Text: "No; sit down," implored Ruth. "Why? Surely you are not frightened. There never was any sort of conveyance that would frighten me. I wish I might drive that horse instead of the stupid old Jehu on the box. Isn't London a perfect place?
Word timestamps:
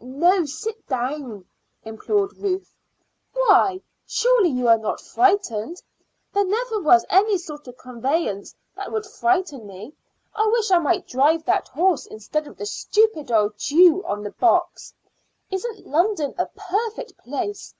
"No; 0.00 0.44
sit 0.44 0.88
down," 0.88 1.44
implored 1.84 2.36
Ruth. 2.38 2.74
"Why? 3.32 3.80
Surely 4.04 4.48
you 4.48 4.66
are 4.66 4.76
not 4.76 5.00
frightened. 5.00 5.80
There 6.32 6.44
never 6.44 6.80
was 6.80 7.06
any 7.08 7.38
sort 7.38 7.68
of 7.68 7.78
conveyance 7.78 8.56
that 8.74 8.90
would 8.90 9.06
frighten 9.06 9.68
me. 9.68 9.94
I 10.34 10.48
wish 10.48 10.72
I 10.72 10.78
might 10.80 11.06
drive 11.06 11.44
that 11.44 11.68
horse 11.68 12.06
instead 12.06 12.48
of 12.48 12.56
the 12.56 12.66
stupid 12.66 13.30
old 13.30 13.56
Jehu 13.56 14.02
on 14.04 14.24
the 14.24 14.32
box. 14.32 14.92
Isn't 15.52 15.86
London 15.86 16.34
a 16.38 16.46
perfect 16.46 17.16
place? 17.18 17.72